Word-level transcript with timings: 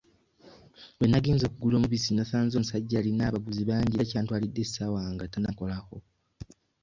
We 0.99 1.05
nagenze 1.09 1.43
okugula 1.47 1.75
omubisi 1.77 2.09
nasanze 2.13 2.53
omusajja 2.55 2.95
alina 2.99 3.23
abaguzi 3.25 3.63
bangi 3.69 3.93
era 3.95 4.09
kyantwalidde 4.11 4.61
essaawa 4.65 5.01
nga 5.13 5.25
tannankolako. 5.31 5.97